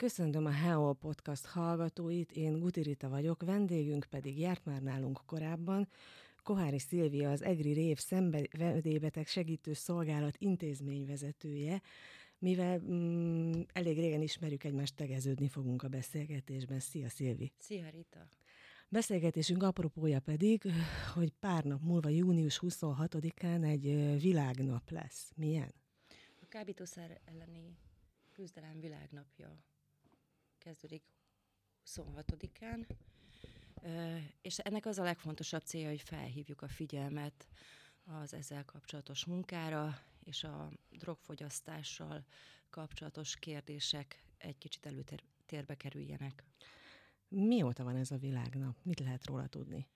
[0.00, 5.88] Köszöntöm a Heo Podcast hallgatóit, én Guti Rita vagyok, vendégünk pedig járt már nálunk korábban,
[6.42, 11.82] Kohári Szilvia, az EGRI Rév szenvedélybeteg segítő szolgálat intézményvezetője,
[12.38, 16.80] mivel mm, elég régen ismerjük egymást, tegeződni fogunk a beszélgetésben.
[16.80, 17.52] Szia, Szilvi!
[17.58, 18.28] Szia, Rita!
[18.88, 20.62] Beszélgetésünk apropója pedig,
[21.14, 23.82] hogy pár nap múlva, június 26-án egy
[24.20, 25.32] világnap lesz.
[25.36, 25.74] Milyen?
[26.42, 27.76] A kábítószer elleni
[28.32, 29.68] küzdelem világnapja
[30.60, 31.02] kezdődik
[31.86, 32.86] 26-án,
[34.42, 37.48] és ennek az a legfontosabb célja, hogy felhívjuk a figyelmet
[38.04, 42.24] az ezzel kapcsolatos munkára, és a drogfogyasztással
[42.70, 46.44] kapcsolatos kérdések egy kicsit előtérbe kerüljenek.
[47.28, 48.76] Mióta van ez a világnap?
[48.82, 49.86] Mit lehet róla tudni?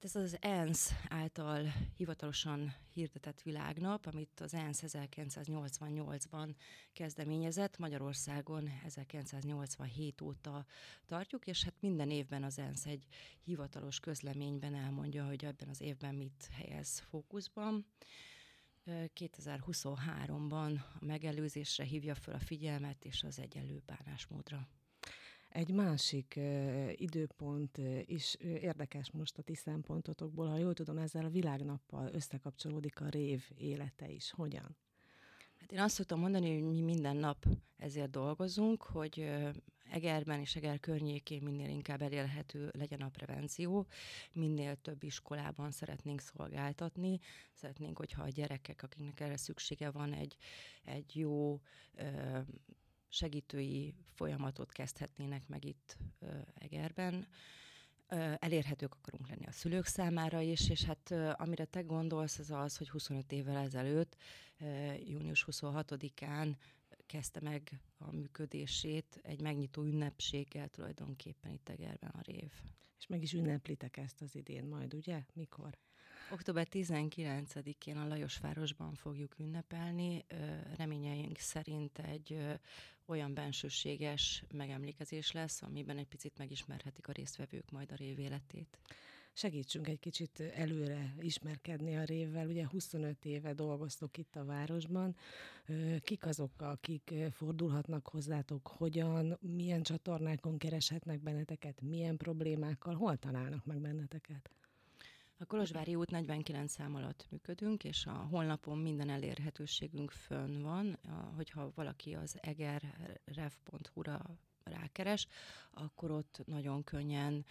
[0.00, 6.54] Hát ez az ENSZ által hivatalosan hirdetett világnap, amit az ENSZ 1988-ban
[6.92, 10.66] kezdeményezett, Magyarországon 1987 óta
[11.06, 13.06] tartjuk, és hát minden évben az ENSZ egy
[13.44, 17.86] hivatalos közleményben elmondja, hogy ebben az évben mit helyez fókuszban.
[18.86, 24.68] 2023-ban a megelőzésre hívja fel a figyelmet és az egyenlő bánásmódra.
[25.48, 26.40] Egy másik
[26.92, 33.08] időpont is érdekes most a ti szempontotokból, ha jól tudom, ezzel a világnappal összekapcsolódik a
[33.08, 34.30] rév élete is.
[34.30, 34.76] Hogyan?
[35.60, 37.44] Hát én azt szoktam mondani, hogy mi minden nap
[37.76, 39.30] ezért dolgozunk, hogy
[39.90, 43.86] Egerben és Eger környékén minél inkább elérhető legyen a prevenció,
[44.32, 47.18] minél több iskolában szeretnénk szolgáltatni,
[47.52, 50.36] szeretnénk, hogyha a gyerekek, akiknek erre szüksége van, egy,
[50.84, 51.60] egy jó
[53.08, 55.96] segítői folyamatot kezdhetnének meg itt
[56.54, 57.26] Egerben.
[58.38, 62.90] Elérhetők akarunk lenni a szülők számára is, és hát amire te gondolsz, az az, hogy
[62.90, 64.16] 25 évvel ezelőtt,
[65.06, 66.56] június 26-án
[67.06, 72.52] kezdte meg a működését egy megnyitó ünnepséggel tulajdonképpen itt Egerben a rév.
[72.98, 75.24] És meg is ünneplitek ezt az idén majd, ugye?
[75.32, 75.78] Mikor?
[76.32, 80.24] Október 19-én a Lajosvárosban fogjuk ünnepelni.
[80.76, 82.38] Reményeink szerint egy
[83.08, 88.18] olyan bensőséges megemlékezés lesz, amiben egy picit megismerhetik a résztvevők majd a rév.
[89.32, 92.46] Segítsünk egy kicsit előre ismerkedni a révvel.
[92.46, 95.16] Ugye 25 éve dolgoztok itt a városban.
[96.00, 103.80] Kik azok, akik fordulhatnak hozzátok, hogyan, milyen csatornákon kereshetnek benneteket, milyen problémákkal, hol találnak meg
[103.80, 104.50] benneteket?
[105.40, 110.98] A Kolozsvári út 49 szám alatt működünk, és a honlapon minden elérhetőségünk fönn van.
[111.36, 114.20] Hogyha valaki az egerrev.hu-ra
[114.64, 115.26] rákeres,
[115.70, 117.44] akkor ott nagyon könnyen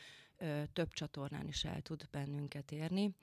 [0.74, 3.16] több csatornán is el tud bennünket érni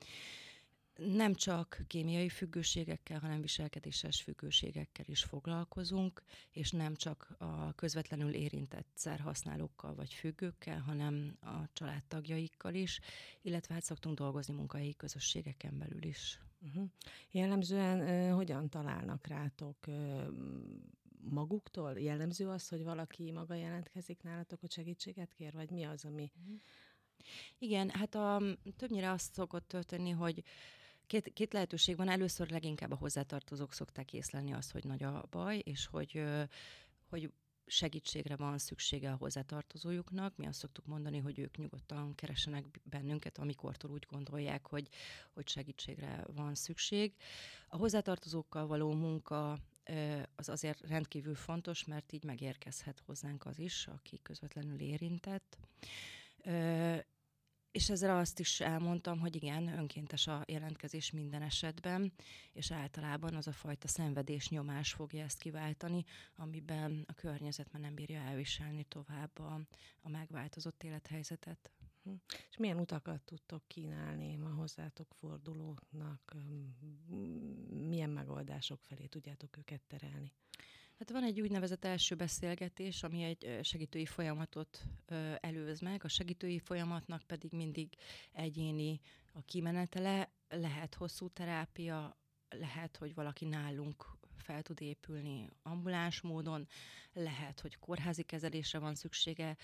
[0.96, 8.88] nem csak kémiai függőségekkel, hanem viselkedéses függőségekkel is foglalkozunk, és nem csak a közvetlenül érintett
[8.94, 13.00] szerhasználókkal vagy függőkkel, hanem a családtagjaikkal is,
[13.42, 16.40] illetve hát szoktunk dolgozni munkahelyi közösségeken belül is.
[16.60, 16.90] Uh-huh.
[17.30, 20.26] Jellemzően uh, hogyan találnak rátok uh,
[21.30, 22.00] maguktól?
[22.00, 26.30] Jellemző az, hogy valaki maga jelentkezik nálatok, hogy segítséget kér, vagy mi az, ami...
[26.40, 26.60] Uh-huh.
[27.58, 28.42] Igen, hát a,
[28.76, 30.42] többnyire azt szokott történni, hogy
[31.06, 32.08] Két, két lehetőség van.
[32.08, 36.24] Először leginkább a hozzátartozók szokták észlelni azt, hogy nagy a baj, és hogy,
[37.08, 37.32] hogy
[37.66, 40.36] segítségre van szüksége a hozzátartozójuknak.
[40.36, 44.88] Mi azt szoktuk mondani, hogy ők nyugodtan keresenek bennünket, amikortól úgy gondolják, hogy,
[45.32, 47.14] hogy segítségre van szükség.
[47.68, 49.58] A hozzátartozókkal való munka
[50.34, 55.58] az azért rendkívül fontos, mert így megérkezhet hozzánk az is, aki közvetlenül érintett.
[57.74, 62.12] És ezzel azt is elmondtam, hogy igen, önkéntes a jelentkezés minden esetben,
[62.52, 66.04] és általában az a fajta szenvedés nyomás fogja ezt kiváltani,
[66.36, 69.60] amiben a környezet már nem bírja elviselni tovább a,
[70.02, 71.70] a megváltozott élethelyzetet.
[72.02, 72.10] Hm.
[72.50, 76.36] És milyen utakat tudtok kínálni a hozzátok fordulóknak?
[77.70, 80.32] Milyen megoldások felé tudjátok őket terelni?
[80.98, 84.82] Hát van egy úgynevezett első beszélgetés, ami egy segítői folyamatot
[85.40, 86.04] előz meg.
[86.04, 87.88] A segítői folyamatnak pedig mindig
[88.32, 89.00] egyéni
[89.32, 92.16] a kimenetele, lehet hosszú terápia,
[92.48, 96.66] lehet, hogy valaki nálunk fel tud épülni ambuláns módon,
[97.12, 99.56] lehet, hogy kórházi kezelésre van szüksége.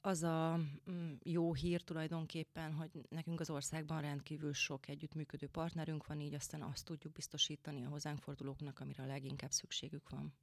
[0.00, 6.20] Az a mm, jó hír tulajdonképpen, hogy nekünk az országban rendkívül sok együttműködő partnerünk van,
[6.20, 10.34] így aztán azt tudjuk biztosítani a hozzánk fordulóknak, amire a leginkább szükségük van.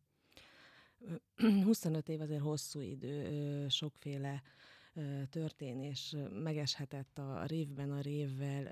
[1.64, 4.42] 25 év azért hosszú idő, sokféle
[5.30, 8.68] történés megeshetett a révben a révvel.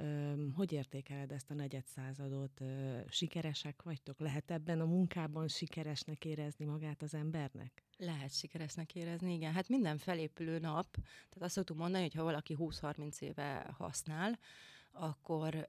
[0.55, 2.61] Hogy értékeled ezt a negyed századot?
[3.09, 4.19] Sikeresek vagytok?
[4.19, 7.83] Lehet ebben a munkában sikeresnek érezni magát az embernek?
[7.97, 9.53] Lehet sikeresnek érezni, igen.
[9.53, 14.39] Hát minden felépülő nap, tehát azt szoktuk mondani, hogy ha valaki 20-30 éve használ,
[14.91, 15.67] akkor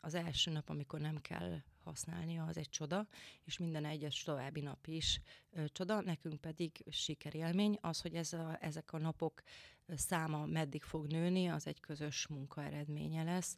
[0.00, 3.06] az első nap, amikor nem kell használnia, az egy csoda,
[3.44, 5.20] és minden egyes további nap is
[5.50, 7.78] ö, csoda, nekünk pedig sikerélmény.
[7.80, 9.42] Az, hogy ez a, ezek a napok
[9.88, 13.56] száma meddig fog nőni, az egy közös munka eredménye lesz.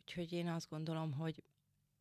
[0.00, 1.42] Úgyhogy én azt gondolom, hogy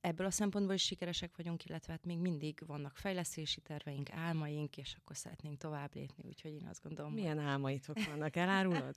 [0.01, 4.95] ebből a szempontból is sikeresek vagyunk, illetve hát még mindig vannak fejlesztési terveink, álmaink, és
[4.99, 7.13] akkor szeretnénk tovább lépni, úgyhogy én azt gondolom.
[7.13, 8.95] Milyen álmaitok vannak, elárulod?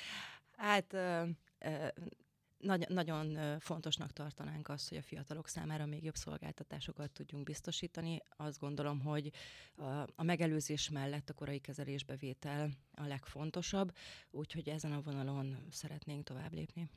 [0.56, 1.28] hát ö,
[1.58, 1.86] ö,
[2.62, 8.22] nagy, nagyon fontosnak tartanánk azt, hogy a fiatalok számára még jobb szolgáltatásokat tudjunk biztosítani.
[8.36, 9.30] Azt gondolom, hogy
[10.16, 13.94] a, megelőzés mellett a korai kezelésbevétel a legfontosabb,
[14.30, 16.88] úgyhogy ezen a vonalon szeretnénk tovább lépni.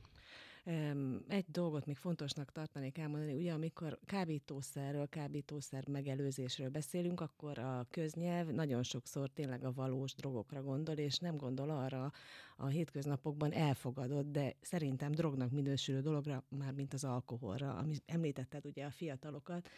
[1.28, 8.48] Egy dolgot még fontosnak tartanék elmondani, ugye amikor kábítószerről, kábítószer megelőzésről beszélünk, akkor a köznyelv
[8.48, 12.12] nagyon sokszor tényleg a valós drogokra gondol, és nem gondol arra
[12.56, 18.84] a hétköznapokban elfogadott, de szerintem drognak minősülő dologra, már mint az alkoholra, ami említetted ugye
[18.84, 19.68] a fiatalokat,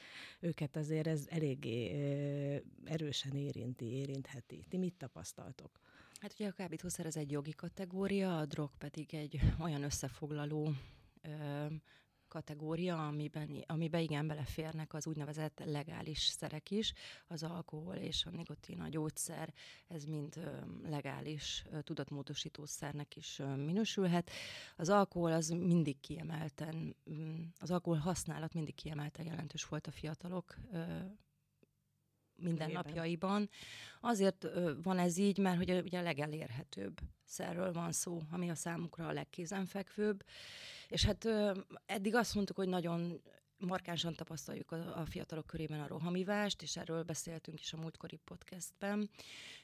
[0.40, 1.90] őket azért ez eléggé
[2.84, 4.64] erősen érinti, érintheti.
[4.68, 5.80] Ti mit tapasztaltok?
[6.18, 10.72] Hát ugye a kábítószer ez egy jogi kategória, a drog pedig egy olyan összefoglaló
[11.22, 11.66] ö,
[12.28, 16.92] kategória, amiben, amiben igen beleférnek az úgynevezett legális szerek is,
[17.26, 19.54] az alkohol és a nikotin, a gyógyszer,
[19.88, 20.50] ez mind ö,
[20.88, 24.30] legális ö, tudatmódosítószernek is ö, minősülhet.
[24.76, 26.96] Az alkohol az mindig kiemelten,
[27.58, 30.56] az alkohol használat mindig kiemelten jelentős volt a fiatalok
[32.42, 33.48] mindennapjaiban.
[34.00, 34.46] Azért
[34.82, 39.12] van ez így, mert hogy ugye a legelérhetőbb szerről van szó, ami a számukra a
[39.12, 40.24] legkézenfekvőbb.
[40.88, 41.28] És hát
[41.86, 43.22] eddig azt mondtuk, hogy nagyon
[43.58, 49.10] markánsan tapasztaljuk a, a fiatalok körében a rohamivást, és erről beszéltünk is a múltkori podcastben.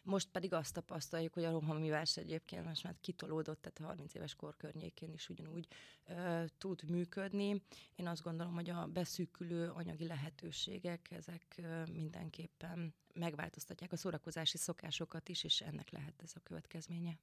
[0.02, 4.56] Most pedig azt tapasztaljuk, hogy a rohamivás egyébként most már kitolódott, tehát 30 éves kor
[4.56, 5.66] környékén is ugyanúgy
[6.06, 7.62] ö, tud működni.
[7.96, 15.28] Én azt gondolom, hogy a beszűkülő anyagi lehetőségek, ezek ö, mindenképpen megváltoztatják a szórakozási szokásokat
[15.28, 17.18] is, és ennek lehet ez a következménye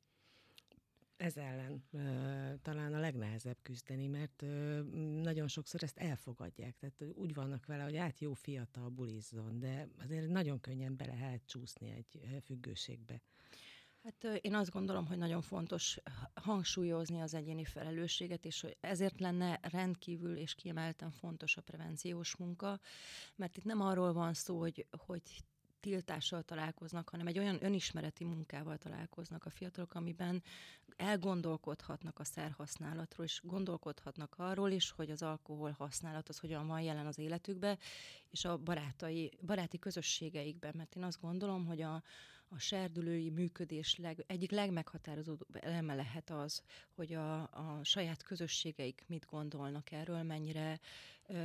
[1.22, 2.00] ez ellen ö,
[2.62, 4.82] talán a legnehezebb küzdeni, mert ö,
[5.22, 6.78] nagyon sokszor ezt elfogadják.
[6.78, 11.42] Tehát úgy vannak vele, hogy át jó fiatal bulizzon, de azért nagyon könnyen bele lehet
[11.46, 13.22] csúszni egy függőségbe.
[14.04, 15.98] Hát én azt gondolom, hogy nagyon fontos
[16.34, 22.80] hangsúlyozni az egyéni felelősséget, és hogy ezért lenne rendkívül és kiemelten fontos a prevenciós munka,
[23.36, 25.22] mert itt nem arról van szó, hogy, hogy
[25.82, 30.44] tiltással találkoznak, hanem egy olyan önismereti munkával találkoznak a fiatalok, amiben
[30.96, 37.06] elgondolkodhatnak a szerhasználatról, és gondolkodhatnak arról is, hogy az alkohol használat az hogyan van jelen
[37.06, 37.78] az életükbe,
[38.30, 42.04] és a barátai, baráti közösségeikben, mert én azt gondolom, hogy a,
[42.54, 46.62] a serdülői működés leg, egyik legmeghatározóbb eleme lehet az,
[46.96, 50.80] hogy a, a saját közösségeik mit gondolnak erről, mennyire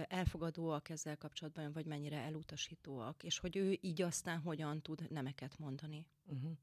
[0.09, 6.07] elfogadóak ezzel kapcsolatban, vagy mennyire elutasítóak, és hogy ő így aztán hogyan tud nemeket mondani.
[6.27, 6.57] Uh-huh.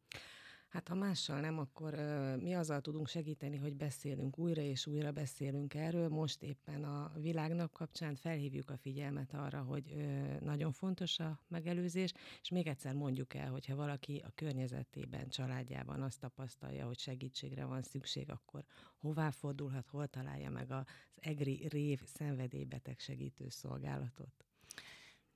[0.73, 5.11] Hát ha mással nem, akkor uh, mi azzal tudunk segíteni, hogy beszélünk, újra és újra
[5.11, 6.09] beszélünk erről.
[6.09, 12.13] Most éppen a világnap kapcsán felhívjuk a figyelmet arra, hogy uh, nagyon fontos a megelőzés,
[12.41, 17.81] és még egyszer mondjuk el, hogyha valaki a környezetében, családjában azt tapasztalja, hogy segítségre van
[17.81, 18.63] szükség, akkor
[18.97, 24.52] hová fordulhat, hol találja meg az EGRI rév szenvedélybeteg segítő szolgálatot?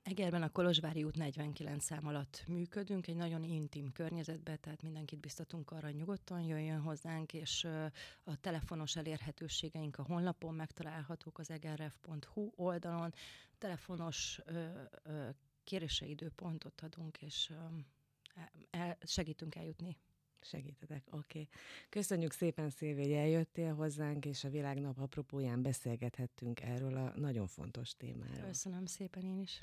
[0.08, 5.70] Egerben a Kolozsvári út 49 szám alatt működünk, egy nagyon intim környezetben, tehát mindenkit biztatunk
[5.70, 7.64] arra, hogy nyugodtan jöjjön hozzánk, és
[8.24, 13.14] a telefonos elérhetőségeink a honlapon megtalálhatók az egerref.hu oldalon.
[13.58, 14.40] Telefonos
[16.00, 17.52] időpontot adunk, és
[18.70, 19.96] el, segítünk eljutni
[20.40, 21.16] Segítetek, oké.
[21.16, 21.48] Okay.
[21.88, 27.96] Köszönjük szépen, Szilvi, hogy eljöttél hozzánk, és a Világnap apropóján beszélgethettünk erről a nagyon fontos
[27.96, 28.46] témáról.
[28.46, 29.60] Köszönöm szépen én is.